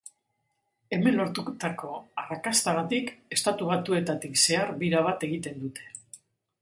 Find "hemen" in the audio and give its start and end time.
0.95-1.17